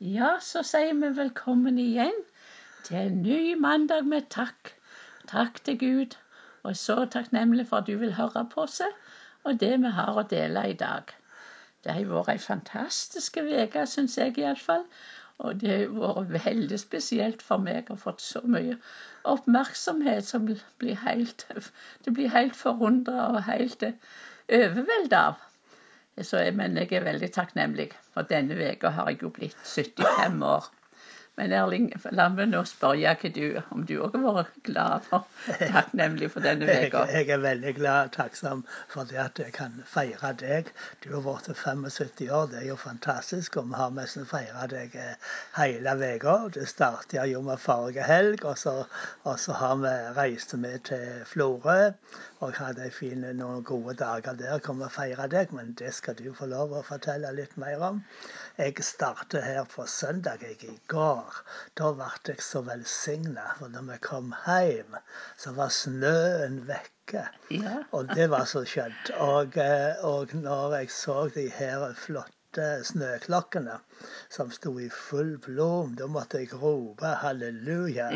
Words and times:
Ja, 0.00 0.38
så 0.40 0.62
sier 0.64 0.94
vi 0.96 1.08
velkommen 1.16 1.76
igjen 1.78 2.22
til 2.86 2.96
en 2.96 3.18
ny 3.20 3.54
mandag 3.60 4.06
med 4.08 4.30
takk. 4.32 4.70
Takk 5.28 5.58
til 5.64 5.76
Gud. 5.82 6.14
Og 6.62 6.76
så 6.80 7.04
takknemlig 7.04 7.66
for 7.68 7.82
at 7.82 7.86
du 7.90 7.98
vil 8.00 8.14
høre 8.16 8.46
på 8.54 8.64
seg 8.64 8.96
og 9.44 9.58
det 9.60 9.74
vi 9.82 9.90
har 9.98 10.16
å 10.16 10.24
dele 10.30 10.62
i 10.70 10.78
dag. 10.84 11.12
Det 11.84 11.92
har 11.92 12.08
vært 12.14 12.32
ei 12.32 12.40
fantastisk 12.40 13.36
uke, 13.44 13.84
syns 13.84 14.16
jeg 14.16 14.38
iallfall. 14.40 14.86
Og 15.36 15.60
det 15.60 15.76
har 15.92 16.16
vært 16.32 16.46
veldig 16.46 16.80
spesielt 16.80 17.44
for 17.44 17.60
meg 17.60 17.92
å 17.92 17.98
ha 17.98 18.04
fått 18.06 18.24
så 18.24 18.40
mye 18.56 18.78
oppmerksomhet 19.28 20.24
som 20.24 20.48
blir 20.48 20.96
helt 21.04 21.44
Det 22.06 22.16
blir 22.16 22.32
helt 22.32 22.56
forundra 22.56 23.28
og 23.34 23.42
helt 23.52 23.84
overvelda 24.48 25.24
av. 25.26 25.49
Så 26.26 26.42
men 26.56 26.76
jeg 26.76 26.92
er 26.92 27.06
veldig 27.06 27.30
takknemlig, 27.32 27.90
for 28.14 28.28
denne 28.28 28.58
veka 28.58 28.92
har 28.96 29.08
jeg 29.12 29.22
jo 29.22 29.32
blitt 29.34 29.56
75 29.64 30.42
år. 30.44 30.68
Men 31.40 31.52
Erling, 31.56 31.86
la 32.12 32.26
meg 32.28 32.50
nå 32.50 32.58
spørre 32.68 33.12
hva 33.16 33.28
du, 33.32 33.44
om 33.72 33.84
du 33.88 33.94
òg 34.04 34.16
har 34.18 34.34
vært 34.36 34.56
glad 34.66 35.06
for, 35.06 35.28
takknemlig 35.60 36.28
for 36.34 36.44
denne 36.44 36.66
uka. 36.68 37.06
Jeg, 37.08 37.14
jeg, 37.14 37.28
er 37.36 37.40
veldig 37.44 37.72
glad 37.78 38.10
og 38.10 38.12
takksom 38.16 38.64
for 38.92 39.08
det 39.08 39.20
at 39.22 39.40
jeg 39.40 39.54
kan 39.56 39.78
feire 39.88 40.34
deg. 40.42 40.68
Du 41.00 41.08
har 41.14 41.24
vært 41.24 41.48
75 41.62 42.28
år, 42.28 42.50
det 42.52 42.60
er 42.60 42.66
jo 42.68 42.76
fantastisk. 42.82 43.56
Og 43.62 43.70
vi 43.70 43.80
har 43.80 43.94
nesten 43.96 44.28
feira 44.28 44.66
deg 44.68 44.98
eh, 45.00 45.30
hele 45.56 45.96
uka. 46.02 46.36
Det 46.58 46.66
starta 46.68 47.24
jo 47.30 47.40
med 47.46 47.62
forrige 47.62 48.04
helg, 48.04 48.44
og 48.44 48.60
så, 48.60 48.76
og 49.24 49.40
så 49.40 49.56
har 49.62 49.80
vi 49.80 49.94
reist 50.20 50.52
med 50.60 50.84
til 50.90 51.24
Florø 51.30 51.80
og 52.46 52.54
hadde 52.56 52.86
fin, 52.96 53.24
noen 53.36 53.64
gode 53.68 53.94
dager 54.00 54.36
der. 54.38 54.60
Kom 54.64 54.80
og 54.84 54.92
feire 54.94 55.26
deg, 55.32 55.50
men 55.56 55.74
det 55.80 55.90
skal 55.96 56.16
du 56.16 56.30
få 56.36 56.48
lov 56.48 56.72
å 56.72 56.80
fortelle 56.86 57.32
litt 57.36 57.56
mer 57.60 57.82
om. 57.90 57.98
Jeg 58.56 58.80
startet 58.86 59.44
her 59.44 59.66
på 59.68 59.84
søndag 59.94 60.44
jeg 60.46 60.56
i 60.64 60.76
går. 60.92 61.42
Da 61.76 61.92
ble 61.98 62.08
jeg 62.30 62.40
så 62.46 62.62
velsigna. 62.64 63.44
For 63.58 63.72
når 63.74 63.86
vi 63.90 63.98
kom 64.08 64.32
hjem, 64.46 64.96
så 65.36 65.52
var 65.58 65.74
snøen 65.76 66.62
vekke. 66.70 67.26
Ja. 67.52 67.76
Og 67.96 68.08
det 68.16 68.30
var 68.32 68.48
så 68.48 68.64
skjønt. 68.64 69.12
Og, 69.20 69.60
eh, 69.60 70.00
og 70.08 70.32
når 70.32 70.78
jeg 70.78 70.92
så 70.96 71.26
de 71.36 71.48
her 71.60 71.90
flotte 72.06 72.70
snøklokkene 72.88 73.76
som 74.32 74.48
sto 74.54 74.78
i 74.80 74.88
full 74.88 75.36
blom, 75.44 75.92
da 76.00 76.08
måtte 76.08 76.40
jeg 76.40 76.56
rope 76.56 77.12
halleluja. 77.20 78.14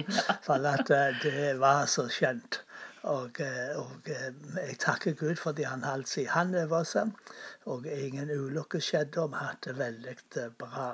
For 0.48 0.64
at 0.72 0.96
eh, 0.96 1.20
det 1.26 1.58
var 1.60 1.84
så 1.92 2.08
skjønt. 2.08 2.64
Og, 3.04 3.40
eh, 3.40 3.76
og, 3.76 4.08
jeg 4.08 4.78
takker 4.80 5.12
Gud 5.18 5.36
fordi 5.36 5.66
han 5.68 5.84
holdt 5.84 6.08
sin 6.08 6.30
hånd 6.32 6.56
over 6.56 6.78
oss 6.78 6.94
og 6.96 7.84
ingen 7.86 8.30
ulykker 8.32 8.80
skjedde, 8.80 9.20
og 9.20 9.34
vi 9.34 9.42
hadde 9.42 9.66
det 9.66 9.76
veldig 9.78 10.16
eh, 10.40 10.48
bra. 10.58 10.88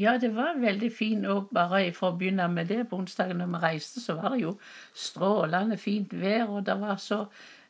Ja, 0.00 0.16
det 0.18 0.32
var 0.34 0.58
veldig 0.58 0.88
fint 0.96 1.26
òg, 1.28 1.50
bare 1.54 1.84
for 1.94 2.10
å 2.10 2.18
begynne 2.18 2.48
med 2.48 2.70
det. 2.72 2.80
På 2.88 2.98
onsdagen 3.02 3.42
når 3.42 3.50
vi 3.54 3.62
reiste, 3.66 4.00
så 4.00 4.16
var 4.18 4.34
det 4.34 4.42
jo 4.46 4.54
strålende 4.96 5.76
fint 5.78 6.14
vær, 6.16 6.46
og 6.48 6.66
det 6.66 6.78
var 6.80 6.96
så 6.96 7.26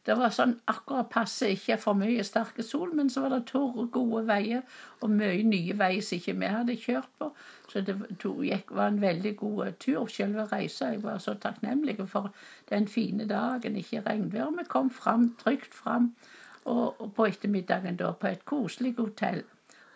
det 0.06 0.16
var 0.18 0.32
sånn 0.34 0.56
akkurat 0.70 1.10
passe, 1.12 1.46
ikke 1.54 1.76
for 1.78 1.98
mye 1.98 2.24
sterke 2.26 2.64
sol, 2.66 2.90
men 2.98 3.10
så 3.12 3.22
var 3.22 3.34
det 3.36 3.44
tørre, 3.52 3.84
gode 3.94 4.24
veier 4.26 4.64
og 5.00 5.12
mye 5.14 5.44
nye 5.46 5.76
veier 5.78 6.02
som 6.02 6.18
ikke 6.18 6.34
vi 6.40 6.50
hadde 6.50 6.76
kjørt 6.84 7.12
på. 7.20 7.28
Så 7.70 7.84
det 7.86 7.94
gikk, 8.20 8.74
var 8.74 8.90
en 8.90 9.00
veldig 9.04 9.36
god 9.38 9.78
tur. 9.84 10.10
Selve 10.10 10.48
reisa. 10.50 10.90
Jeg 10.90 11.04
var 11.06 11.22
så 11.22 11.36
takknemlig 11.46 11.96
for 12.10 12.32
den 12.70 12.88
fine 12.88 13.28
dagen, 13.30 13.78
ikke 13.78 14.02
regnvær. 14.08 14.50
Vi 14.58 14.66
kom 14.68 14.90
fram, 14.90 15.30
trygt 15.44 15.74
fram 15.74 16.12
og, 16.64 17.12
på 17.16 17.30
ettermiddagen 17.30 17.96
da 18.02 18.12
på 18.12 18.34
et 18.34 18.44
koselig 18.44 18.96
hotell. 18.98 19.44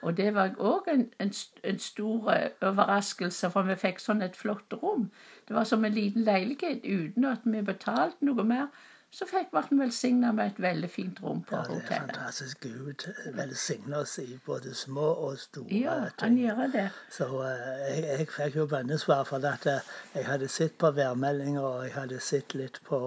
Og 0.06 0.16
det 0.16 0.32
var 0.34 0.54
òg 0.62 0.86
en, 0.92 1.06
en, 1.18 1.32
en, 1.64 1.78
stor 1.82 2.30
eh, 2.30 2.50
overraskelse, 2.62 3.50
for 3.50 3.66
vi 3.66 3.74
fikk 3.80 3.98
sånn 3.98 4.22
et 4.22 4.36
flott 4.38 4.74
rom. 4.82 5.08
Det 5.48 5.56
var 5.56 5.66
som 5.66 5.84
en 5.84 5.94
liten 5.94 6.22
leilighet 6.27 6.84
uten 6.84 7.27
at 7.27 7.42
vi 7.44 7.62
betalte 7.66 8.28
noe 8.28 8.44
mer. 8.46 8.68
Så 9.14 9.27
fikk 9.30 9.52
ble 9.55 9.78
velsigna 9.78 10.33
med 10.34 10.50
et 10.50 10.58
veldig 10.61 10.89
fint 10.90 11.20
rom 11.22 11.42
på 11.46 11.56
hotellet. 11.56 11.84
Ja, 11.84 11.89
det 11.89 11.96
er 11.96 12.00
fantastisk. 12.00 12.67
Gud 12.67 13.05
velsigner 13.36 14.00
oss 14.02 14.17
i 14.18 14.39
både 14.46 14.74
små 14.74 15.06
og 15.28 15.39
store 15.39 15.78
ja, 15.78 15.94
han 16.20 16.39
gjør 16.40 16.67
det. 16.74 16.86
Så 17.14 17.28
uh, 17.30 17.46
jeg, 17.46 18.02
jeg, 18.05 18.27
fikk 18.34 18.58
jo 18.61 18.66
bønnesvar 18.72 19.22
for 19.28 19.46
at 19.52 19.68
uh, 19.70 19.95
jeg 20.14 20.27
hadde 20.27 20.50
sett 20.52 20.77
på 20.83 20.90
værmeldinger, 20.98 21.62
og 21.62 21.86
jeg 21.86 21.95
hadde 21.95 22.20
sett 22.20 22.58
litt 22.58 22.83
på 22.89 23.00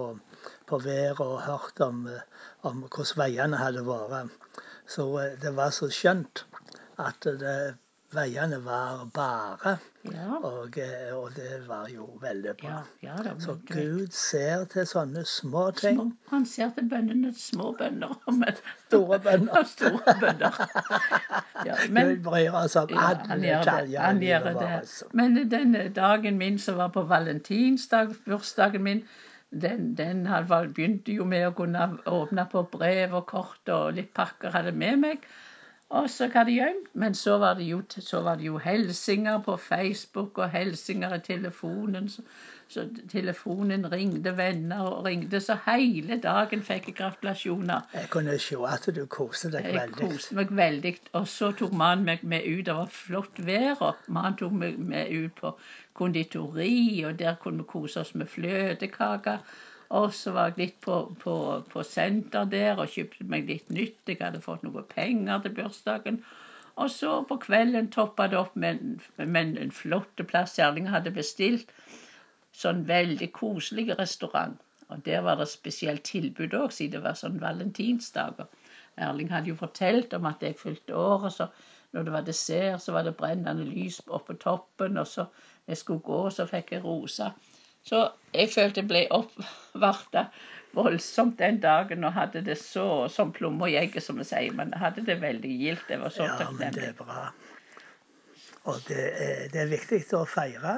på 0.70 0.78
været 0.78 1.20
og 1.20 1.42
hørt 1.42 1.80
om, 1.84 2.06
eh, 2.06 2.20
om 2.62 2.84
hvordan 2.86 3.16
veiene 3.18 3.58
hadde 3.58 3.82
vært. 3.86 4.32
Så 4.88 5.06
uh, 5.18 5.24
det 5.42 5.52
var 5.56 5.74
så 5.74 5.90
skjønt 5.92 6.44
at 6.98 7.26
det, 7.42 7.56
veiene 8.14 8.58
var 8.64 9.04
bare. 9.14 9.76
Ja. 10.02 10.38
Og, 10.42 10.78
eh, 10.78 11.10
og, 11.14 11.30
det 11.36 11.60
var 11.68 11.88
jo 11.92 12.06
veldig 12.22 12.54
bra. 12.60 12.80
Ja, 13.02 13.14
ja, 13.24 13.34
så 13.38 13.54
Gud 13.68 14.14
ser 14.16 14.64
til 14.72 14.86
sånne 14.88 15.24
små 15.28 15.66
ting. 15.76 15.98
Små, 15.98 16.06
han 16.32 16.46
ser 16.48 16.72
til 16.76 16.88
bøndene, 16.90 17.32
små 17.36 17.72
bønder. 17.78 18.16
Men, 18.40 18.60
store 18.88 19.20
bønder. 19.26 19.66
store 19.74 20.16
bønder. 20.22 20.60
men, 21.90 22.14
Gud 22.14 22.22
bryr 22.24 22.56
oss 22.62 22.76
om 22.80 22.94
alle 22.96 23.40
detaljer. 23.44 24.14
Det. 24.20 24.70
Altså. 24.80 25.10
Men 25.12 25.36
denne 25.50 25.88
dagen 25.94 26.38
min 26.38 26.58
som 26.58 26.80
var 26.80 26.94
på 26.96 27.02
valentinsdag, 27.02 28.16
bursdagen 28.26 28.82
min, 28.82 29.04
den, 29.50 29.94
den 29.98 30.24
begynte 30.74 31.12
jo 31.12 31.24
med 31.28 31.48
å 31.48 31.54
kunne 31.58 31.86
åpne 32.06 32.46
på 32.50 32.64
brev 32.72 33.14
og 33.18 33.26
kort 33.30 33.72
og 33.74 33.94
litt 33.98 34.12
pakker 34.14 34.54
hadde 34.54 34.72
med 34.72 35.00
meg. 35.04 35.30
Og 35.90 36.06
så 36.10 36.28
hva 36.30 36.44
de 36.46 36.54
gjemt. 36.54 36.86
Men 36.94 37.14
så 37.18 37.36
var 37.42 37.56
det 37.58 37.66
jo, 37.66 37.80
så 37.90 38.20
var 38.22 38.38
det 38.38 38.46
jo 38.46 38.60
hilsinger 38.62 39.40
på 39.42 39.56
Facebook 39.58 40.38
og 40.38 40.50
hilsinger 40.52 41.16
i 41.16 41.22
telefonen. 41.24 42.08
Så, 42.08 42.22
så, 42.70 42.84
telefonen 43.10 43.88
ringte 43.92 44.36
venner 44.38 44.84
og 44.86 45.04
ringte, 45.08 45.40
så 45.42 45.56
hele 45.66 46.20
dagen 46.22 46.62
fikk 46.62 46.92
jeg 46.92 46.96
gratulasjoner. 47.00 47.88
Jeg 47.94 48.10
kunne 48.12 48.38
se 48.38 48.58
at 48.70 48.86
du 48.94 49.02
koste 49.10 49.50
deg 49.50 49.66
veldig. 49.66 50.04
Jeg 50.04 50.12
koste 50.14 50.38
meg 50.38 50.54
veldig. 50.62 50.94
Og 51.18 51.26
så 51.28 51.50
tok 51.58 51.74
mannen 51.82 52.06
meg 52.06 52.22
med 52.22 52.46
ut. 52.46 52.64
Det 52.70 52.76
var 52.78 52.94
flott 52.94 53.42
vær, 53.50 53.82
og 53.88 54.06
mannen 54.06 54.38
tok 54.38 54.54
meg 54.62 54.78
med 54.78 55.10
ut 55.10 55.34
på 55.42 55.56
konditori, 55.98 57.02
og 57.04 57.18
der 57.18 57.34
kunne 57.42 57.64
vi 57.64 57.72
kose 57.74 58.04
oss 58.04 58.14
med 58.14 58.30
fløtekaker. 58.30 59.42
Og 59.90 60.12
så 60.14 60.30
var 60.34 60.50
jeg 60.50 60.58
litt 60.60 60.76
på, 60.84 60.96
på, 61.22 61.34
på 61.72 61.82
senter 61.86 62.46
der 62.50 62.78
og 62.78 62.92
kjøpte 62.92 63.26
meg 63.32 63.48
litt 63.50 63.72
nytt. 63.74 63.98
Jeg 64.06 64.20
hadde 64.20 64.42
fått 64.44 64.62
noe 64.66 64.84
penger 64.92 65.42
til 65.42 65.56
bursdagen. 65.56 66.20
Og 66.80 66.92
så 66.94 67.16
på 67.28 67.40
kvelden 67.42 67.90
toppa 67.92 68.28
det 68.30 68.38
opp 68.38 68.54
med, 68.54 69.02
med 69.18 69.58
en 69.58 69.74
flott 69.74 70.22
plass 70.30 70.58
Erling 70.62 70.86
hadde 70.92 71.12
bestilt. 71.16 71.74
Sånn 72.56 72.84
veldig 72.86 73.32
koselig 73.34 73.90
restaurant. 73.98 74.60
Og 74.90 75.02
der 75.06 75.26
var 75.26 75.38
det 75.38 75.50
spesielt 75.50 76.06
tilbud 76.06 76.54
òg, 76.54 76.72
siden 76.74 76.98
det 76.98 77.04
var 77.04 77.18
sånn 77.18 77.42
valentinsdager. 77.42 78.48
Erling 78.98 79.30
hadde 79.30 79.52
jo 79.52 79.58
fortalt 79.58 80.14
om 80.16 80.26
at 80.30 80.42
jeg 80.42 80.58
fylte 80.58 80.96
året, 80.98 81.34
så 81.34 81.46
når 81.94 82.06
det 82.06 82.14
var 82.14 82.26
dessert, 82.26 82.82
så 82.82 82.94
var 82.94 83.06
det 83.06 83.16
brennende 83.18 83.66
lys 83.66 84.00
oppe 84.06 84.34
på 84.34 84.42
toppen, 84.44 84.98
og 84.98 85.06
så 85.10 85.26
jeg 85.66 85.78
skulle 85.78 86.06
gå, 86.06 86.20
så 86.34 86.46
fikk 86.50 86.74
jeg 86.74 86.84
roser. 86.86 87.34
Så 87.88 88.06
jeg 88.34 88.50
følte 88.52 88.82
jeg 88.82 88.88
ble 88.90 89.04
oppvarta 89.14 90.26
voldsomt 90.76 91.38
den 91.40 91.58
dagen 91.62 92.04
og 92.06 92.14
hadde 92.14 92.44
det 92.46 92.58
så 92.60 93.08
som 93.10 93.32
plommer 93.34 93.72
i 93.72 93.78
egget, 93.80 94.04
som 94.04 94.20
vi 94.20 94.26
sier. 94.28 94.52
Men 94.54 94.74
jeg 94.74 94.84
hadde 94.84 95.06
det 95.08 95.18
veldig 95.22 95.54
gildt. 95.62 95.88
Jeg 95.90 96.02
var 96.02 96.14
så 96.14 96.28
ja, 96.28 96.50
Men 96.58 96.76
det 96.76 96.92
bra. 96.98 97.30
Og 98.68 98.76
det 98.88 99.04
er, 99.16 99.46
det 99.48 99.60
er, 99.62 99.68
viktig 99.70 99.98
å 100.12 100.26
feire, 100.28 100.74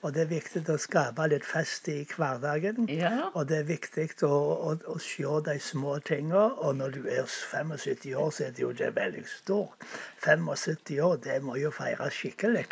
og 0.00 0.14
det 0.16 0.22
er 0.22 0.28
viktig 0.30 0.62
å 0.72 0.78
skape 0.80 1.26
litt 1.28 1.44
fest 1.44 1.88
i 1.92 1.98
hverdagen. 2.08 2.86
Ja. 2.88 3.28
Og 3.36 3.50
det 3.50 3.58
er 3.60 3.66
viktig 3.68 4.06
å, 4.24 4.38
å, 4.70 4.72
å 4.88 4.96
se 5.04 5.34
de 5.44 5.56
små 5.60 5.98
tingene. 6.08 6.46
Og 6.64 6.78
når 6.78 6.96
du 6.96 7.10
er 7.12 7.28
75 7.28 8.16
år, 8.16 8.32
så 8.32 8.46
er 8.46 8.56
det 8.56 8.64
jo 8.64 8.72
det 8.80 8.88
veldig 8.96 9.26
stort. 9.28 9.84
75 10.24 10.96
år, 11.04 11.20
det 11.28 11.36
må 11.44 11.58
jo 11.60 11.74
feires 11.76 12.16
skikkelig. 12.16 12.64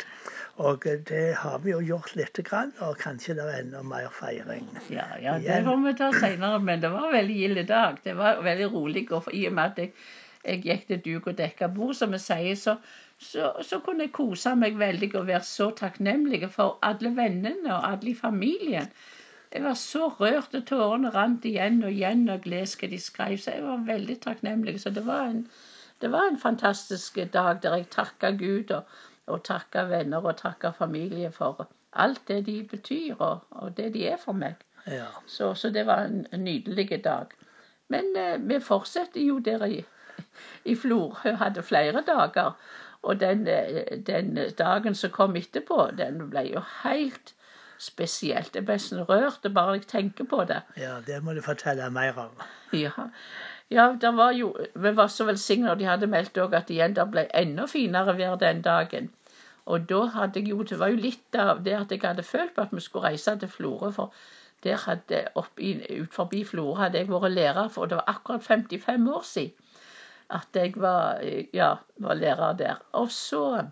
Og 0.65 0.89
det 1.11 1.23
har 1.43 1.61
vi 1.61 1.75
jo 1.75 1.83
gjort 1.83 2.15
lite 2.15 2.41
grann, 2.49 2.73
og 2.81 2.97
kanskje 2.97 3.37
det 3.37 3.45
er 3.45 3.61
enda 3.61 3.85
mer 3.85 4.09
feiring. 4.17 4.65
Ja, 4.89 5.07
ja 5.21 5.37
det 5.45 5.61
får 5.67 5.81
vi 5.85 5.97
ta 5.99 6.11
seinere, 6.15 6.59
men 6.63 6.81
det 6.81 6.89
var 6.93 7.09
en 7.11 7.17
veldig 7.19 7.39
gild 7.41 7.65
dag. 7.69 8.01
Det 8.03 8.17
var 8.17 8.41
veldig 8.41 8.73
rolig. 8.73 9.09
Og 9.11 9.29
i 9.33 9.45
og 9.49 9.57
med 9.59 9.75
at 9.75 9.81
jeg, 9.83 9.91
jeg 10.45 10.61
gikk 10.65 10.87
til 10.87 11.03
duk 11.09 11.33
og 11.33 11.37
dekka 11.37 11.69
bord, 11.75 11.93
som 11.99 12.15
vi 12.15 12.23
sier, 12.23 12.55
så, 12.57 12.79
så, 13.21 13.53
så, 13.63 13.79
kunne 13.79 14.07
jeg 14.07 14.13
kose 14.15 14.55
meg 14.59 14.79
veldig 14.79 15.11
og 15.15 15.27
være 15.27 15.43
så 15.47 15.69
takknemlig 15.77 16.49
for 16.51 16.79
alle 16.83 17.13
vennene 17.15 17.71
og 17.73 17.87
alle 17.91 18.11
i 18.11 18.15
familien. 18.15 18.91
Jeg 19.53 19.63
var 19.63 19.77
så 19.79 20.09
rørt, 20.19 20.55
og 20.57 20.65
tårene 20.67 21.13
rant 21.15 21.45
igjen 21.47 21.79
og 21.83 21.93
igjen 21.93 22.27
og 22.29 22.47
leste 22.49 22.83
hva 22.83 22.91
de 22.91 22.99
skrev. 22.99 23.37
Så 23.39 23.55
jeg 23.55 23.63
var 23.63 23.85
veldig 23.87 24.19
takknemlig. 24.25 24.81
Så 24.81 24.91
det 24.91 25.05
var 25.07 25.29
en, 25.31 25.45
det 26.03 26.11
var 26.11 26.27
en 26.27 26.39
fantastisk 26.39 27.21
dag 27.33 27.61
der 27.63 27.77
jeg 27.79 27.91
takka 27.95 28.33
Gud. 28.35 28.71
og 28.71 28.83
og 29.25 29.41
takka 29.45 29.85
venner 29.89 30.25
og 30.25 30.37
takka 30.37 30.71
familie 30.75 31.31
for 31.33 31.65
alt 31.93 32.21
det 32.27 32.45
de 32.45 32.59
betyr, 32.69 33.15
og, 33.19 33.45
og 33.49 33.77
det 33.77 33.93
de 33.93 34.05
er 34.07 34.17
for 34.21 34.37
meg. 34.37 34.61
Ja. 34.85 35.07
Så, 35.27 35.53
så, 35.53 35.69
det 35.73 35.85
var 35.87 36.05
en, 36.05 36.25
en 36.31 36.43
nydelig 36.43 37.03
dag. 37.03 37.33
Men 37.87 38.15
eh, 38.17 38.35
vi 38.41 38.59
fortsetter 38.61 39.21
jo 39.21 39.39
der 39.39 39.65
i, 39.65 39.79
i 40.65 40.75
Florø, 40.75 41.35
hadde 41.41 41.63
flere 41.63 42.03
dager. 42.05 42.53
Og 43.05 43.19
den, 43.21 43.47
eh, 43.47 43.97
den 44.07 44.37
dagen 44.57 44.95
som 44.95 45.11
kom 45.13 45.35
etterpå, 45.37 45.91
den 45.97 46.29
ble 46.29 46.41
jo 46.49 46.61
helt 46.83 47.33
spesielt. 47.77 48.55
Jeg 48.55 48.65
ble 48.65 48.77
sånn 48.81 49.03
rørt 49.09 49.45
bare 49.53 49.75
jeg 49.77 49.87
tenker 49.91 50.27
på 50.31 50.45
det. 50.49 50.61
Ja, 50.79 50.95
det 51.05 51.19
må 51.23 51.35
du 51.37 51.41
fortelle 51.45 51.89
mer 51.93 52.17
om. 52.23 52.45
Ja, 52.73 53.09
ja 53.69 53.85
det 54.01 54.13
var 54.17 54.31
jo, 54.37 54.53
vi 54.73 54.93
var 54.99 55.11
så 55.13 55.27
velsigna, 55.29 55.73
og 55.73 55.79
de 55.79 55.89
hadde 55.89 56.09
meldt 56.09 56.39
òg 56.41 56.55
at 56.57 56.71
igjen 56.73 56.95
det 56.97 57.05
ble 57.11 57.27
enda 57.41 57.67
finere 57.69 58.17
vær 58.17 58.39
den 58.41 58.63
dagen. 58.65 59.11
Og 59.65 59.85
da 59.89 60.01
hadde 60.13 60.39
jeg 60.39 60.49
jo 60.49 60.63
Det 60.63 60.79
var 60.79 60.93
jo 60.93 61.01
litt 61.01 61.35
av 61.41 61.63
det 61.65 61.73
at 61.73 61.91
jeg 61.91 62.01
hadde 62.01 62.23
følt 62.23 62.55
på 62.55 62.61
at 62.61 62.73
vi 62.73 62.81
skulle 62.81 63.09
reise 63.09 63.37
til 63.39 63.49
Florø. 63.49 63.91
For 63.91 64.13
der 64.63 64.81
hadde 64.87 65.27
opp 65.35 65.59
ut 65.59 66.13
forbi 66.13 66.43
Florø 66.45 66.75
hadde 66.81 67.01
jeg 67.01 67.09
vært 67.09 67.37
lærer, 67.37 67.69
for 67.69 67.85
det 67.85 67.97
var 68.01 68.17
akkurat 68.17 68.43
55 68.43 69.09
år 69.13 69.23
siden 69.35 69.64
at 70.29 70.57
jeg 70.57 70.73
var, 70.75 71.21
ja, 71.53 71.75
var 72.01 72.13
lærer 72.19 72.57
der. 72.57 72.81
Og 72.93 73.11
så, 73.11 73.65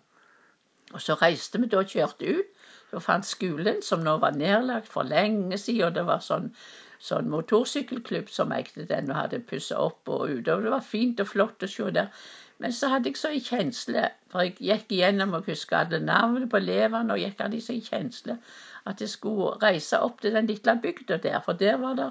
og 0.94 1.02
så 1.02 1.18
reiste 1.22 1.62
vi 1.62 1.68
da 1.68 1.82
og 1.82 1.90
kjørte 1.90 2.38
ut. 2.38 2.70
Da 2.94 3.02
fant 3.02 3.26
skolen, 3.26 3.82
som 3.82 4.04
nå 4.06 4.20
var 4.22 4.36
nedlagt 4.38 4.88
for 4.88 5.08
lenge 5.08 5.58
siden, 5.58 5.88
og 5.88 5.96
det 5.96 6.06
var 6.06 6.22
sånn, 6.22 6.52
sånn 7.02 7.32
motorsykkelklubb 7.34 8.30
som 8.30 8.54
eide 8.54 8.86
den 8.90 9.10
og 9.10 9.18
hadde 9.18 9.42
pussa 9.50 9.80
opp 9.82 10.10
og 10.14 10.28
utover. 10.30 10.68
Det 10.68 10.76
var 10.76 10.86
fint 10.92 11.24
og 11.24 11.32
flott 11.32 11.66
å 11.66 11.72
se 11.72 11.90
der. 11.96 12.12
Men 12.62 12.72
så 12.72 12.92
hadde 12.94 13.10
jeg 13.10 13.18
så 13.18 13.32
en 13.34 13.42
kjensle, 13.44 14.04
for 14.30 14.46
jeg 14.46 14.54
gikk 14.62 14.94
igjennom 14.94 15.34
og 15.40 15.50
huska 15.50 15.82
alle 15.82 16.00
navnene 16.06 16.48
på 16.52 16.62
elevene, 16.62 17.16
og 17.16 17.24
gikk 17.24 17.42
hadde 17.42 17.64
så 17.66 17.74
en 17.74 17.88
kjensle 17.88 18.38
at 18.86 19.02
jeg 19.02 19.10
skulle 19.10 19.58
reise 19.64 20.00
opp 20.04 20.22
til 20.22 20.36
den 20.36 20.48
lille 20.50 20.76
bygda 20.84 21.18
der, 21.24 21.40
for 21.44 21.60
der 21.60 21.78
var 21.82 21.98
det 22.00 22.10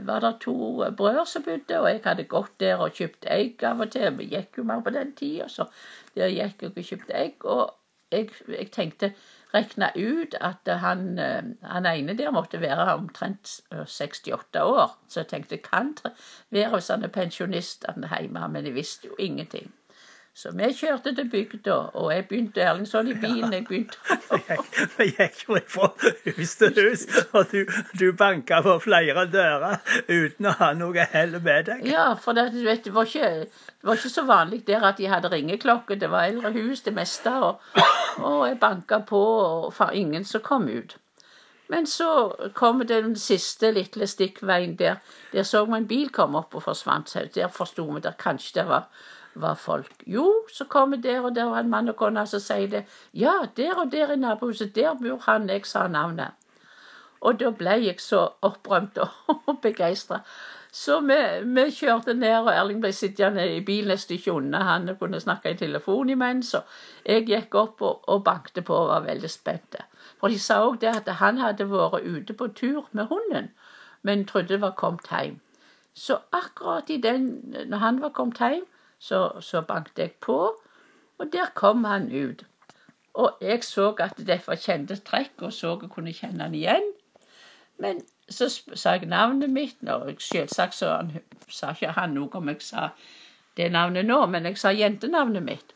var 0.00 0.20
det 0.24 0.32
to 0.40 0.54
brødre 0.96 1.26
som 1.26 1.44
bodde, 1.46 1.80
og 1.80 1.88
jeg 1.90 2.00
hadde 2.04 2.24
gått 2.30 2.54
der 2.60 2.80
og 2.80 2.96
kjøpt 2.96 3.28
egg 3.30 3.62
av 3.68 3.84
og 3.84 3.92
til. 3.92 4.08
Vi 4.18 4.30
gikk 4.32 4.58
jo 4.58 4.66
mer 4.68 4.80
på 4.84 4.94
den 4.94 5.12
tida, 5.18 5.48
så 5.48 5.68
der 6.16 6.32
gikk 6.32 6.62
jeg 6.64 6.72
og 6.72 6.90
kjøpte 6.90 7.16
egg. 7.18 7.44
Og 7.44 7.70
jeg, 8.12 8.28
jeg 8.48 8.70
tenkte, 8.72 9.12
regna 9.54 9.90
ut 9.96 10.34
at 10.40 10.68
han, 10.80 11.18
eh, 11.18 11.50
han, 11.68 11.86
ene 11.86 12.16
der 12.16 12.32
måtte 12.32 12.60
være 12.60 12.94
omtrent 12.94 13.60
68 13.70 14.56
eh, 14.56 14.64
år. 14.64 14.96
Så 15.08 15.20
jeg 15.20 15.28
tenkte, 15.28 15.58
kan 15.58 15.94
det 16.02 16.14
være 16.50 16.72
hvis 16.76 16.88
han 16.92 17.04
er 17.04 17.12
pensjonist 17.12 17.86
hjemme, 17.88 18.48
men 18.48 18.66
jeg 18.66 18.74
visste 18.74 19.08
jo 19.08 19.16
ingenting. 19.18 19.72
Så 20.34 20.48
vi 20.56 20.64
kjørte 20.72 21.10
til 21.14 21.26
bygda, 21.28 21.74
og 22.00 22.06
jeg 22.14 22.24
begynte 22.28 22.62
Erlingsson 22.64 23.08
i 23.08 23.14
bilen. 23.20 23.52
jeg 23.52 23.66
begynte... 23.68 23.98
Vi 24.98 25.06
gikk 25.10 25.42
jo 25.48 25.58
fra 25.68 25.90
hus 26.38 26.54
til 26.56 26.78
hus, 26.78 27.02
og 27.36 27.52
du, 27.52 27.58
du 28.00 28.06
banka 28.16 28.62
på 28.64 28.78
flere 28.80 29.26
dører 29.28 29.76
uten 30.08 30.48
å 30.48 30.54
ha 30.62 30.70
noe 30.78 31.06
hell 31.12 31.36
med 31.36 31.68
deg. 31.68 31.84
Ja, 31.84 32.06
for 32.16 32.32
det, 32.38 32.46
vet, 32.64 32.80
det, 32.88 32.94
var 32.96 33.12
ikke, 33.12 33.30
det, 33.44 33.84
var 33.84 34.00
ikke, 34.00 34.14
så 34.16 34.26
vanlig 34.32 34.62
der 34.72 34.88
at 34.88 34.96
de 35.02 35.12
hadde 35.12 35.34
ringeklokke. 35.36 36.00
Det 36.00 36.08
var 36.10 36.30
eldre 36.32 36.56
hus, 36.56 36.80
det 36.88 36.96
meste. 36.96 37.36
Og, 37.50 37.84
og 38.24 38.48
jeg 38.48 38.60
banka 38.64 39.02
på, 39.12 39.22
og 39.44 39.70
for 39.76 39.92
ingen 39.92 40.24
som 40.24 40.40
kom 40.48 40.68
ut. 40.72 40.96
Men 41.68 41.86
så 41.86 42.12
kom 42.56 42.80
den 42.88 43.16
siste 43.20 43.70
lille 43.76 44.06
stikkveien 44.08 44.78
der. 44.80 45.04
Der 45.32 45.44
så 45.44 45.66
vi 45.68 45.76
en 45.76 45.92
bil 45.92 46.08
komme 46.08 46.40
opp 46.40 46.56
og 46.56 46.64
forsvant. 46.70 47.12
Der 47.36 47.52
forsto 47.52 47.84
vi 47.92 48.00
at 48.04 48.16
kanskje 48.20 48.62
det 48.62 48.70
var 48.72 48.88
var 49.34 49.54
folk. 49.54 50.04
Jo, 50.06 50.26
så 50.52 50.64
kommer 50.64 50.96
der 50.96 51.20
og 51.20 51.34
der 51.34 51.44
var 51.44 51.60
en 51.60 51.70
mann 51.70 51.88
og 51.88 51.96
kone 51.96 52.26
så 52.26 52.38
sier 52.40 52.68
det. 52.68 52.84
Ja, 53.14 53.34
der 53.56 53.74
og 53.74 53.92
der 53.92 54.12
i 54.12 54.16
nabohuset, 54.16 54.74
der 54.74 54.94
bor 54.94 55.18
han. 55.26 55.48
Jeg 55.50 55.66
sa 55.66 55.86
navnet. 55.88 56.32
Og 57.20 57.38
da 57.40 57.50
ble 57.50 57.76
jeg 57.84 58.00
så 58.00 58.28
opprømt 58.42 58.98
og 58.98 59.58
begeistra. 59.62 60.20
Så 60.72 61.00
vi, 61.00 61.16
vi, 61.44 61.66
kjørte 61.70 62.14
ned, 62.14 62.46
og 62.46 62.54
Erling 62.54 62.80
ble 62.80 62.92
sittende 62.96 63.44
i 63.56 63.60
bilen 63.60 63.92
et 63.92 64.00
stykke 64.00 64.32
unna. 64.32 64.62
Han 64.64 64.88
kunne 64.98 65.20
snakke 65.20 65.52
i 65.52 65.58
telefon 65.60 66.10
imens. 66.10 66.54
Og 66.54 66.62
jeg 67.04 67.26
gikk 67.28 67.54
opp 67.60 67.82
og, 67.82 68.08
og 68.08 68.24
bankte 68.24 68.64
på 68.64 68.74
og 68.74 68.88
var 68.88 69.04
veldig 69.06 69.30
spent. 69.30 69.76
For 70.18 70.32
de 70.32 70.38
sa 70.40 70.62
òg 70.64 70.80
det 70.80 70.94
at 70.96 71.12
han 71.20 71.38
hadde 71.42 71.68
vært 71.70 72.08
ute 72.08 72.34
på 72.34 72.48
tur 72.56 72.88
med 72.92 73.10
hunden, 73.12 73.50
men 74.02 74.24
trodde 74.26 74.54
det 74.54 74.60
var 74.64 74.72
kommet 74.80 75.12
hjem. 75.12 75.40
Så 75.94 76.18
akkurat 76.32 76.90
i 76.90 76.96
den, 76.96 77.54
når 77.68 77.78
han 77.78 78.00
var 78.00 78.16
kommet 78.16 78.40
hjem, 78.40 78.64
så, 79.02 79.20
så 79.40 79.62
banket 79.66 79.98
jeg 79.98 80.12
på, 80.22 80.38
og 81.18 81.32
der 81.32 81.50
kom 81.54 81.84
han 81.84 82.06
ut. 82.12 82.44
Og 83.14 83.38
jeg 83.40 83.64
så 83.64 83.90
at 84.00 84.16
det 84.16 84.40
var 84.46 84.60
kjente 84.60 84.96
trekk, 84.96 85.42
og 85.42 85.52
så 85.52 85.74
jeg 85.82 85.90
kunne 85.90 86.14
kjenne 86.16 86.46
han 86.46 86.54
igjen. 86.54 86.86
Men 87.82 88.00
så 88.28 88.48
sa 88.48 88.94
jeg 88.96 89.10
navnet 89.10 89.50
mitt, 89.50 89.82
og 89.90 90.22
selvsagt 90.22 90.78
så 90.78 90.94
han, 90.94 91.10
sa 91.48 91.74
ikke 91.74 91.92
han 91.98 92.14
noe 92.16 92.30
om 92.38 92.48
jeg 92.52 92.62
sa 92.62 92.88
det 93.58 93.68
navnet 93.72 94.06
nå, 94.08 94.20
men 94.32 94.46
jeg 94.48 94.60
sa 94.60 94.72
jentenavnet 94.72 95.44
mitt. 95.44 95.74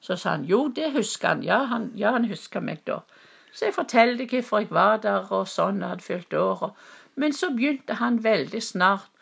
Så 0.00 0.16
sa 0.16 0.34
han 0.34 0.48
jo, 0.48 0.66
det 0.68 0.92
husker 0.96 1.28
han. 1.28 1.44
Ja, 1.44 1.62
han, 1.70 1.90
ja, 2.00 2.10
han 2.16 2.26
husker 2.28 2.64
meg 2.64 2.82
da. 2.88 3.02
Så 3.52 3.68
jeg 3.68 3.76
fortalte 3.76 4.26
hvorfor 4.26 4.64
jeg 4.64 4.72
var 4.74 4.98
der, 5.04 5.28
og 5.30 5.46
sånn, 5.48 5.80
jeg 5.80 5.92
hadde 5.92 6.06
fylt 6.08 6.34
år. 6.40 6.70
Men 7.14 7.32
så 7.32 7.52
begynte 7.54 8.00
han 8.00 8.18
veldig 8.24 8.62
snart 8.62 9.13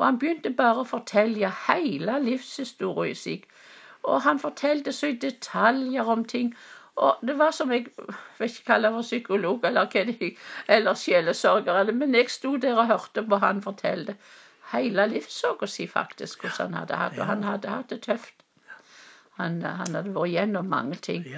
og 0.00 0.06
han 0.06 0.18
begynte 0.18 0.50
bare 0.56 0.80
å 0.80 0.88
fortelle 0.88 1.48
hele 1.66 2.16
livshistorien 2.24 3.18
sin. 3.22 3.42
Og 4.08 4.22
han 4.24 4.38
fortalte 4.40 4.94
så 4.96 5.10
i 5.12 5.18
detaljer 5.20 6.08
om 6.08 6.22
ting. 6.24 6.54
Og 6.96 7.20
det 7.28 7.36
var 7.38 7.52
som 7.52 7.72
jeg 7.72 7.84
vet 8.38 8.48
ikke 8.48 8.66
kalle 8.70 8.88
det 8.94 9.04
psykolog 9.04 9.64
eller 9.68 9.92
hva 9.92 10.30
eller 10.76 10.96
sjelesørger, 11.02 11.92
men 11.92 12.16
jeg 12.16 12.32
sto 12.32 12.56
der 12.56 12.80
og 12.80 12.88
hørte 12.88 13.26
på 13.28 13.40
han 13.44 13.60
fortelle 13.62 14.16
hele 14.72 15.06
livssorga 15.12 15.68
si, 15.68 15.86
faktisk, 15.86 16.46
hvordan 16.46 16.72
han 16.72 16.80
hadde 16.80 17.00
hatt 17.02 17.12
det. 17.12 17.20
Og 17.20 17.26
han 17.26 17.44
hadde 17.44 17.68
hatt 17.68 17.90
det 17.90 18.00
tøft. 18.08 18.34
Han, 19.36 19.60
han 19.62 19.94
hadde 20.00 20.14
vært 20.16 20.32
gjennom 20.32 20.72
mange 20.72 20.96
ting. 20.96 21.28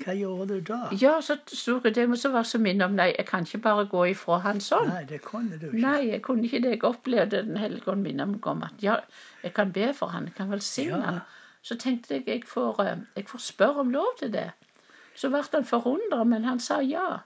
Hva 0.00 0.14
gjorde 0.16 0.46
du 0.48 0.60
da? 0.72 0.78
Ja, 1.00 1.18
så 1.24 1.36
sto 1.46 1.76
jeg 1.84 1.94
det 1.96 2.06
må 2.08 2.16
så 2.20 2.30
være 2.32 2.48
så 2.48 2.60
minne 2.62 2.86
om 2.88 2.94
Nei, 2.96 3.10
jeg 3.18 3.26
kan 3.28 3.44
ikke 3.44 3.60
bare 3.66 3.84
gå 3.90 4.04
ifra 4.12 4.38
han 4.46 4.62
sånn. 4.64 4.88
Nei, 4.88 5.02
det 5.08 5.20
kunne 5.26 5.58
du 5.60 5.66
ikke. 5.68 5.82
Nei, 5.84 5.98
jeg 6.08 6.22
kunne 6.24 6.48
ikke 6.48 6.62
det. 6.64 6.72
Jeg 6.76 6.84
opplevde 6.88 7.42
Den 7.48 7.60
hellige 7.60 7.92
ånd 7.92 8.06
minne 8.06 8.26
meg 8.30 8.48
om 8.52 8.64
at 8.64 8.84
ja, 8.84 8.96
jeg 9.44 9.54
kan 9.58 9.74
be 9.76 9.92
for 9.96 10.14
han, 10.14 10.30
jeg 10.30 10.38
kan 10.38 10.50
velsigne 10.54 10.96
ja. 10.96 11.04
han. 11.10 11.20
Så 11.62 11.76
tenkte 11.76 12.16
jeg 12.16 12.28
jeg 12.28 12.46
får, 12.48 12.80
eh, 12.84 13.02
jeg 13.16 13.28
får 13.28 13.44
spørre 13.44 13.84
om 13.84 13.92
lov 13.92 14.08
til 14.18 14.32
det. 14.32 14.48
Så 15.14 15.28
ble 15.28 15.42
han 15.52 15.68
forundret, 15.68 16.26
men 16.26 16.48
han 16.48 16.60
sa 16.60 16.80
ja. 16.80 17.20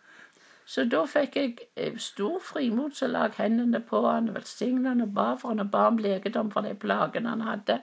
Så 0.67 0.87
da 0.89 1.05
fikk 1.07 1.37
jeg 1.37 1.57
eh, 1.77 1.99
stor 2.01 2.41
frimot, 2.43 2.97
så 2.97 3.07
la 3.07 3.29
hendene 3.39 3.81
på 3.85 4.01
han, 4.09 4.33
velsignet 4.35 4.89
han 4.95 5.05
og 5.05 5.15
ba 5.15 5.35
for 5.39 5.53
han 5.53 5.63
og 5.63 5.71
ba 5.71 5.87
om 5.93 6.01
legedom 6.03 6.51
for 6.51 6.67
de 6.67 6.75
plagene 6.75 7.37
han 7.37 7.45
hadde. 7.45 7.83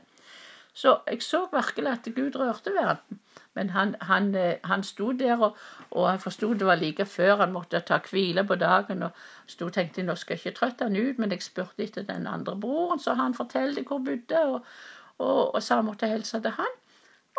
Så 0.73 0.99
jeg 1.07 1.21
så 1.23 1.47
virkelig 1.51 1.91
at 1.91 2.07
Gud 2.15 2.35
rørte 2.39 2.71
verden. 2.73 3.19
Men 3.53 3.69
han, 3.69 3.95
han, 4.01 4.35
eh, 4.35 4.59
han 4.63 4.83
sto 4.83 5.11
der, 5.11 5.41
og, 5.41 5.57
og 5.91 6.11
jeg 6.11 6.21
forsto 6.21 6.53
det 6.53 6.67
var 6.67 6.79
like 6.79 7.05
før 7.05 7.35
han 7.43 7.51
måtte 7.51 7.79
ta 7.79 7.99
hvile 8.11 8.43
på 8.47 8.55
dagen. 8.55 9.03
og 9.03 9.11
sto 9.47 9.69
tenkte 9.69 10.03
nå 10.03 10.15
skal 10.15 10.37
jeg 10.37 10.45
ikke 10.45 10.59
trøtte 10.59 10.87
han 10.87 10.95
ut, 10.95 11.19
men 11.19 11.31
jeg 11.31 11.43
spurte 11.43 11.83
etter 11.83 12.07
den 12.07 12.27
andre 12.27 12.55
broren, 12.55 12.99
så 12.99 13.13
han 13.19 13.35
fortalte 13.35 13.83
hvor 13.83 13.99
han 13.99 14.05
bodde, 14.05 14.45
og, 14.45 14.65
og, 15.17 15.55
og 15.55 15.63
sa 15.63 15.81
jeg 15.81 15.89
måtte 15.89 16.07
hilse 16.07 16.39
til 16.41 16.55
han. 16.55 16.79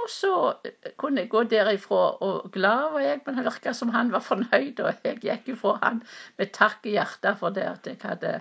Og 0.03 0.11
så 0.11 0.35
eh, 0.65 0.93
kunne 0.97 1.25
jeg 1.25 1.31
gå 1.33 1.43
derifra, 1.49 2.03
og 2.27 2.53
glad 2.53 2.93
var 2.93 3.07
jeg, 3.07 3.23
men 3.27 3.39
det 3.39 3.47
virka 3.49 3.73
som 3.73 3.95
han 3.97 4.13
var 4.13 4.25
fornøyd, 4.29 4.81
og 4.81 5.05
jeg 5.05 5.21
gikk 5.25 5.49
ifra 5.55 5.79
han 5.83 6.03
med 6.39 6.53
takk 6.53 6.85
i 6.85 6.97
hjertet 6.99 7.41
for 7.41 7.57
det 7.57 7.65
at 7.69 7.89
jeg 7.89 8.01
hadde, 8.03 8.35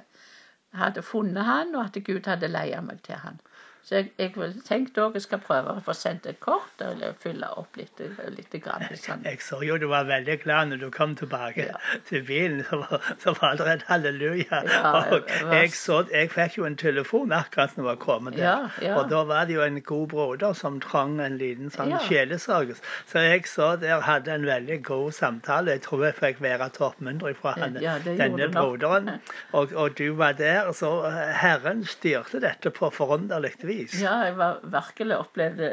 hadde 0.76 1.04
funnet 1.06 1.48
han, 1.48 1.76
og 1.76 1.86
at 1.86 2.04
Gud 2.04 2.28
hadde 2.28 2.52
leia 2.52 2.82
meg 2.84 3.00
til 3.08 3.20
han. 3.24 3.40
Så 3.84 3.96
jeg, 3.98 4.12
jeg 4.22 4.52
tenkte 4.68 5.02
òg 5.02 5.16
jeg 5.18 5.24
skal 5.26 5.40
prøve 5.42 5.74
å 5.74 5.82
få 5.84 5.94
sendt 5.98 6.28
et 6.30 6.38
kort 6.44 6.82
eller 6.86 7.16
fylle 7.22 7.48
opp 7.58 7.78
litt. 7.80 7.98
litt 8.36 8.54
grann, 8.62 8.86
sånn. 8.94 9.24
Jeg 9.26 9.42
så 9.42 9.58
jo 9.66 9.78
du 9.82 9.88
var 9.90 10.06
veldig 10.10 10.38
glad 10.44 10.70
når 10.70 10.84
du 10.84 10.90
kom 10.94 11.16
tilbake 11.18 11.66
ja. 11.66 11.80
til 12.10 12.22
bilen. 12.28 12.62
Så 12.72 12.78
var, 12.78 13.08
så 13.24 13.34
var 13.40 13.58
det 13.58 13.68
et 13.74 13.86
halleluja. 13.90 14.62
Ja, 14.72 14.92
og 15.16 15.32
jeg, 15.52 15.72
så, 15.76 16.04
jeg 16.14 16.30
fikk 16.32 16.60
jo 16.60 16.68
en 16.70 16.78
telefon 16.80 17.34
akkurat 17.36 17.74
når 17.78 17.90
jeg 17.90 18.02
kom 18.06 18.30
der. 18.32 18.70
Ja, 18.80 18.94
og 19.00 19.10
da 19.12 19.24
var 19.28 19.50
det 19.50 19.58
jo 19.58 19.66
en 19.66 19.82
god 19.82 20.08
broder 20.14 20.54
som 20.58 20.78
trang 20.84 21.18
en 21.24 21.40
liten 21.42 21.74
sånn 21.74 21.96
sjelesorg. 22.06 22.76
Så 23.10 23.26
jeg 23.26 23.50
så 23.50 23.74
der 23.82 24.06
hadde 24.06 24.36
en 24.36 24.46
veldig 24.48 24.78
god 24.88 25.12
samtale. 25.18 25.76
Jeg 25.76 25.86
tror 25.88 26.06
jeg 26.08 26.18
fikk 26.22 26.44
være 26.46 26.70
til 26.78 26.88
oppmuntring 26.92 27.38
fra 27.42 27.58
henne, 27.58 27.98
denne 28.06 28.52
broderen. 28.54 29.16
Og, 29.58 29.74
og, 29.74 29.98
du 29.98 30.14
var 30.22 30.38
der. 30.40 30.70
Så 30.78 30.94
Herren 31.42 31.84
styrte 31.90 32.40
dette 32.44 32.72
på 32.72 32.92
forunderlig 32.94 33.58
vis 33.66 33.71
vis. 33.72 33.98
Ja, 34.02 34.18
jeg 34.28 34.38
var, 34.38 34.60
virkelig 34.76 35.18
opplevde 35.18 35.70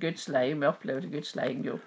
Guds 0.00 0.28
leie. 0.32 0.56
Vi 0.58 0.68
opplevde 0.68 1.10
Guds 1.12 1.34
leie, 1.38 1.56
jo. 1.66 1.78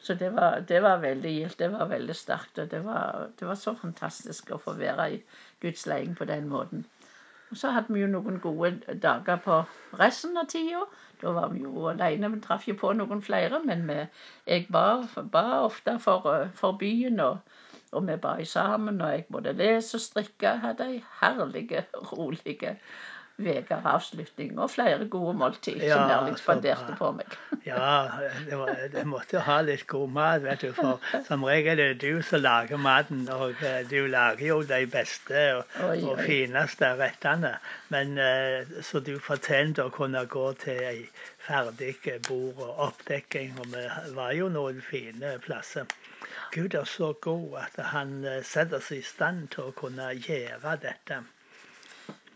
Så 0.00 0.16
det 0.16 0.30
var, 0.36 0.60
det 0.68 0.82
var 0.82 1.02
veldig 1.04 1.32
gildt. 1.34 1.58
Det 1.58 1.70
var 1.72 1.90
veldig 1.92 2.16
sterkt. 2.16 2.58
Og 2.58 2.70
det 2.70 2.84
var, 2.84 3.28
det 3.38 3.48
var, 3.48 3.60
så 3.60 3.74
fantastisk 3.76 4.50
å 4.50 4.60
få 4.60 4.74
være 4.80 5.10
i 5.14 5.22
Guds 5.62 5.86
leie 5.90 6.14
på 6.16 6.28
den 6.28 6.48
måten. 6.48 6.86
Og 7.50 7.58
så 7.58 7.72
hadde 7.74 7.92
vi 7.92 8.04
jo 8.04 8.10
noen 8.10 8.38
gode 8.40 8.98
dager 9.02 9.40
på 9.44 9.62
resten 9.98 10.38
av 10.38 10.46
tida. 10.48 10.84
Da 11.20 11.32
var 11.36 11.50
vi 11.52 11.64
jo 11.64 11.88
alene. 11.90 12.30
Vi 12.32 12.40
traff 12.44 12.68
jo 12.68 12.76
på 12.78 12.92
noen 12.96 13.20
flere, 13.26 13.58
men 13.64 13.82
vi, 13.88 13.98
jeg 14.46 14.68
ba, 14.72 15.02
ba 15.32 15.44
ofte 15.64 15.98
for, 16.00 16.30
for 16.54 16.78
byen. 16.80 17.20
og 17.20 17.58
og 17.92 18.06
vi 18.06 18.14
ba 18.22 18.36
sammen, 18.44 19.00
og 19.00 19.10
jeg 19.10 19.24
både 19.32 19.52
lese 19.52 19.96
og 19.96 20.00
strikke. 20.04 20.50
Hadde 20.62 20.86
ei 20.86 21.00
herlig, 21.20 21.64
rolig 22.12 22.58
uker 23.46 23.86
avslutning 23.86 24.58
og 24.58 24.70
flere 24.72 25.06
gode 25.10 25.34
måltid 25.40 25.80
Ja, 25.82 25.96
som 25.96 26.12
Erling 26.14 26.38
spanderte 26.40 26.96
på 26.98 27.12
meg. 27.18 27.36
Ja, 27.66 28.08
det, 28.46 28.56
var, 28.56 28.70
det 28.92 29.02
måtte 29.06 29.36
jo 29.36 29.42
ha 29.44 29.58
litt 29.62 29.84
god 29.90 30.12
mat, 30.16 30.42
vet 30.42 30.62
du. 30.64 30.70
For 30.76 31.02
som 31.26 31.44
regel 31.44 31.78
er 31.82 31.92
det 31.94 32.00
du 32.00 32.22
som 32.24 32.40
lager 32.40 32.80
maten, 32.80 33.26
og 33.30 33.60
eh, 33.66 33.82
du 33.90 34.06
lager 34.10 34.46
jo 34.46 34.60
de 34.64 34.80
beste 34.90 35.42
og, 35.58 35.76
Oi, 35.90 35.98
og 36.00 36.14
oi. 36.16 36.24
fineste 36.24 36.92
rettene. 37.00 37.52
Men 37.92 38.16
eh, 38.18 38.70
så 38.86 39.02
du 39.04 39.12
fortjente 39.22 39.84
å 39.84 39.92
kunne 39.94 40.24
gå 40.32 40.46
til 40.64 40.80
ei 40.88 41.02
ferdig 41.44 41.96
bord 42.28 42.60
og 42.64 42.84
oppdekking, 42.88 43.58
og 43.60 43.72
vi 43.74 43.84
var 44.16 44.32
jo 44.36 44.48
noen 44.52 44.80
fine 44.84 45.36
plasser. 45.44 45.86
Gud 46.54 46.74
er 46.74 46.84
så 46.84 47.12
god 47.12 47.58
at 47.64 47.76
han 47.92 48.24
eh, 48.24 48.40
setter 48.42 48.82
seg 48.82 49.02
i 49.02 49.06
stand 49.06 49.50
til 49.54 49.68
å 49.68 49.76
kunne 49.76 50.08
gjøre 50.16 50.76
dette. 50.82 51.20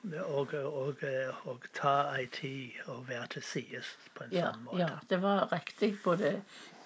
Og, 0.04 0.52
og, 0.54 1.00
og 1.48 1.62
ta 1.72 1.92
ei 2.18 2.26
tid 2.26 2.76
og 2.92 3.06
være 3.08 3.26
til 3.36 3.42
sides 3.42 3.92
på 4.14 4.26
en 4.26 4.34
Ja, 4.36 4.50
sånn 4.52 4.64
måte. 4.66 4.78
ja, 4.82 4.88
det 5.08 5.18
var 5.22 5.46
riktig 5.52 5.94
både 6.04 6.34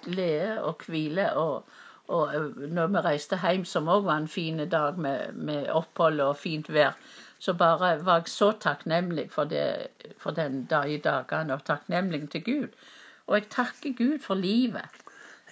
glede 0.05 0.61
og 0.63 0.85
hvile. 0.87 1.25
Og, 1.41 1.65
og 2.09 2.35
eh, 2.35 2.61
når 2.79 2.93
vi 2.95 3.03
reiste 3.09 3.39
hjem, 3.43 3.65
som 3.67 3.91
òg 3.91 4.05
var 4.07 4.23
en 4.23 4.29
fin 4.31 4.63
dag 4.71 4.99
med, 5.03 5.35
med 5.35 5.67
opphold 5.75 6.21
og 6.23 6.37
fint 6.39 6.71
vær, 6.71 6.95
så 7.43 7.55
bare 7.59 7.97
var 8.07 8.23
jeg 8.23 8.31
så 8.31 8.53
takknemlig 8.63 9.29
for, 9.35 9.45
det, 9.51 9.89
for 10.19 10.31
den 10.39 10.65
dag 10.71 10.91
i 10.91 11.03
dagene, 11.03 11.55
og 11.59 11.65
takknemlig 11.67 12.31
til 12.31 12.45
Gud. 12.47 12.79
Og 13.27 13.37
jeg 13.41 13.49
takker 13.51 13.95
Gud 13.99 14.19
for 14.25 14.35
livet. 14.35 14.89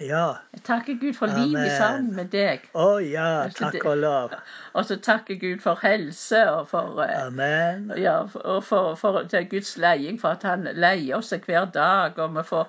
Ja. 0.01 0.27
Jeg 0.53 0.63
takker 0.65 0.99
Gud 1.01 1.15
for 1.17 1.27
Amen. 1.27 1.49
livet 1.49 1.71
sammen 1.79 2.11
med 2.17 2.29
deg. 2.33 2.67
Å 2.75 2.99
ja, 3.01 3.29
Altså, 3.47 3.71
takk 3.71 3.85
og 3.89 3.97
lov. 4.03 4.35
Og 4.75 4.85
så 4.85 4.99
takker 5.01 5.39
Gud 5.41 5.63
for 5.65 5.81
helse 5.83 6.43
og 6.51 6.69
for 6.69 7.01
eh, 7.05 7.15
Amen. 7.27 7.93
Ja, 7.97 8.19
og 8.35 8.65
for, 8.65 8.95
for 9.01 9.23
for 9.31 9.49
Guds 9.51 9.77
leding, 9.81 10.21
for 10.21 10.37
at 10.37 10.43
han 10.43 10.69
leier 10.75 11.17
oss 11.17 11.33
hver 11.47 11.71
dag. 11.73 12.19
Og 12.19 12.37
vi 12.37 12.45
får 12.45 12.69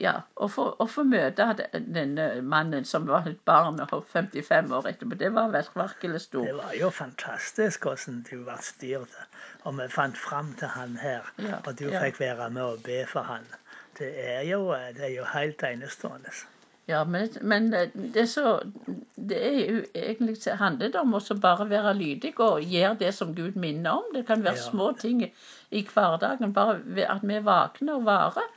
ja, 0.00 0.12
og 0.36 0.50
for, 0.50 0.76
og 0.80 0.88
for 0.90 1.04
møte 1.04 1.44
denne 1.74 2.28
mannen 2.42 2.86
som 2.88 3.08
var 3.08 3.26
et 3.28 3.40
barn 3.44 3.80
og 3.82 3.90
55 4.12 4.70
år 4.72 4.86
etterpå. 4.88 5.18
Det 5.20 5.32
var 5.34 5.50
virkelig 5.52 6.20
stort. 6.20 6.46
Det 6.46 6.56
var 6.56 6.76
jo 6.78 6.90
fantastisk 6.94 7.84
hvordan 7.84 8.22
du 8.30 8.36
ble 8.46 8.56
styrt. 8.62 9.18
Og 9.64 9.76
vi 9.80 9.88
fant 9.92 10.16
fram 10.16 10.54
til 10.60 10.68
han 10.68 10.96
her. 11.02 11.26
Ja, 11.42 11.58
Og 11.66 11.76
du 11.78 11.88
ja. 11.90 12.00
fikk 12.04 12.20
være 12.20 12.50
med 12.50 12.62
og 12.62 12.82
be 12.86 13.02
for 13.10 13.26
han. 13.28 13.44
Det 13.98 14.10
er 14.18 14.42
jo, 14.48 14.72
det 14.96 15.04
er 15.10 15.14
jo 15.14 15.24
helt 15.34 15.62
enestående. 15.62 16.32
Ja, 16.86 17.04
men, 17.04 17.28
men 17.42 17.70
det 17.72 18.16
er 18.20 18.26
så 18.28 18.60
Det 19.16 19.38
er 19.46 19.70
jo 19.72 19.84
egentlig 19.94 20.36
så 20.42 20.54
handler 20.60 20.90
det 20.92 21.00
om 21.00 21.14
å 21.16 21.20
bare 21.40 21.64
være 21.70 21.94
lydig 21.96 22.34
og 22.44 22.60
gjøre 22.60 22.98
det 23.00 23.14
som 23.16 23.32
Gud 23.34 23.56
minner 23.56 24.02
om. 24.02 24.10
Det 24.14 24.26
kan 24.26 24.44
være 24.44 24.60
Ja. 24.60 24.70
små 24.70 24.92
ting 24.92 25.22
i, 25.24 25.82
hverdagen. 25.94 26.52
Bare 26.52 26.76
at 27.08 27.22
vi 27.24 27.34
er 27.34 27.46
våkne 27.46 27.94
og 27.94 28.04
varer 28.04 28.50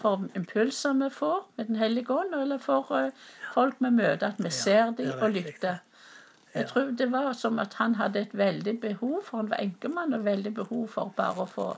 for 0.00 0.24
impulser 0.36 0.92
vi 0.92 1.10
får 1.10 1.44
med 1.56 1.66
Den 1.66 1.76
hellige 1.76 2.10
ånd, 2.12 2.34
eller 2.34 2.58
for 2.58 2.86
uh, 2.90 3.10
folk 3.54 3.76
vi 3.80 3.90
møter, 3.90 4.26
at 4.26 4.40
vi 4.44 4.50
ser 4.50 4.90
dem 4.90 5.12
og 5.20 5.30
lytter. 5.30 5.78
Jeg 6.54 6.66
tror 6.68 6.90
det 6.96 7.12
var 7.12 7.32
som 7.32 7.58
at 7.58 7.74
han 7.74 7.94
hadde 7.94 8.20
et 8.20 8.34
veldig 8.38 8.80
behov, 8.80 9.22
for 9.24 9.36
han 9.36 9.50
var 9.50 9.60
enkemann, 9.60 10.14
og 10.14 10.24
veldig 10.24 10.54
behov 10.54 10.88
for 10.88 11.12
bare 11.16 11.44
å 11.44 11.46
få 11.46 11.76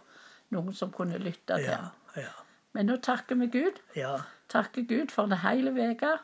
noen 0.54 0.74
som 0.74 0.92
kunne 0.92 1.18
lytte 1.18 1.58
til 1.58 1.72
Ja, 1.72 1.88
ja, 2.16 2.30
Men 2.74 2.86
nå 2.86 2.96
takker 3.02 3.34
vi 3.34 3.46
Gud. 3.46 3.80
ja. 3.96 4.16
Takker 4.48 4.82
Gud 4.88 5.10
for 5.12 5.26
det 5.28 5.38
hele 5.42 5.74
veka 5.76 6.14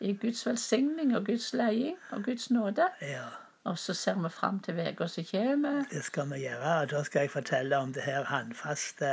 i 0.00 0.12
Guds 0.12 0.46
velsigning 0.46 1.14
og 1.16 1.26
Guds 1.26 1.52
leding 1.52 1.96
og 2.12 2.24
Guds 2.24 2.50
nåde. 2.50 2.88
ja. 3.02 3.28
Og 3.64 3.78
så 3.78 3.92
ser 3.94 4.14
vi 4.22 4.28
fram 4.32 4.58
til 4.64 4.78
uka 4.80 5.06
som 5.06 5.24
kommer. 5.30 5.82
Det 5.90 6.00
skal 6.04 6.30
vi 6.30 6.38
gjøre. 6.40 6.80
og 6.80 6.90
Da 6.90 7.02
skal 7.04 7.20
jeg 7.20 7.30
fortelle 7.30 7.76
om 7.76 7.92
det 7.92 8.02
her 8.02 8.24
håndfaste 8.24 9.10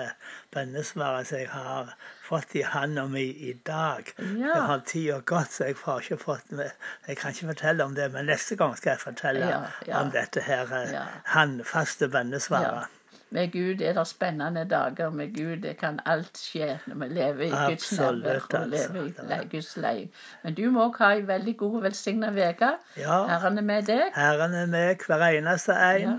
bønnesvaret 0.56 1.27
som 1.27 1.38
jeg 1.41 1.50
har 1.51 1.91
fått 2.24 2.56
i 2.56 2.62
hånda 2.63 3.03
mi 3.12 3.25
i 3.50 3.53
dag. 3.67 4.08
Ja. 4.20 4.53
Jeg 4.56 4.62
har 4.70 4.82
tida 4.88 5.20
gått, 5.20 5.51
så 5.51 5.67
jeg 5.67 5.75
får 5.77 6.00
ikke 6.01 6.17
fått 6.24 6.51
med 6.51 6.72
Jeg 7.08 7.17
kan 7.17 7.32
ikke 7.36 7.48
fortelle 7.51 7.84
om 7.84 7.96
det, 7.96 8.08
men 8.13 8.25
neste 8.32 8.56
gang 8.56 8.75
skal 8.77 8.89
jeg 8.96 9.00
fortelle 9.03 9.39
Ja, 9.51 9.60
ja. 9.88 10.00
om 10.01 10.12
dette 10.15 10.41
her 10.41 10.72
eh, 10.79 10.96
håndfaste 11.34 12.08
bønnesvaret. 12.08 12.88
Med 13.30 13.52
Gud 13.52 13.82
er 13.84 13.94
det 13.94 14.08
spennende 14.08 14.64
dager. 14.70 15.10
Med 15.10 15.34
Gud 15.36 15.58
det 15.64 15.74
kan 15.82 16.00
alt 16.06 16.38
skje 16.40 16.80
når 16.88 16.96
vi 17.02 17.08
lever 17.18 17.42
i 17.50 17.50
Guds 17.50 17.92
nærvær 17.98 18.40
og 18.40 18.54
altså. 18.62 18.62
lever 18.94 19.04
i 19.04 19.28
le- 19.32 19.50
Guds 19.52 19.74
leie. 19.78 20.08
Men 20.44 20.54
du 20.56 20.70
må 20.72 20.86
òg 20.88 20.98
ha 21.04 21.10
ei 21.18 21.26
veldig 21.28 21.58
god 21.58 21.76
og 21.82 21.84
velsigna 21.84 22.30
uke. 22.32 22.72
Ja. 22.98 23.18
Herren 23.28 23.58
er 23.58 23.68
med 23.68 23.84
deg. 23.92 24.08
Herren 24.16 24.54
er 24.54 24.66
med 24.72 25.04
hver 25.08 25.28
eneste 25.28 25.76
en. 25.76 26.02
Ja. 26.02 26.18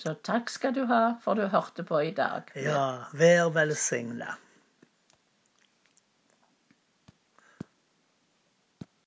Så 0.00 0.14
takk 0.24 0.48
skal 0.50 0.74
du 0.74 0.84
ha 0.88 1.00
for 1.22 1.34
du 1.38 1.46
hørte 1.52 1.84
på 1.84 1.98
i 2.02 2.10
dag. 2.16 2.42
Ja, 2.56 2.86
vær 3.12 3.50
velsigna. 3.54 4.34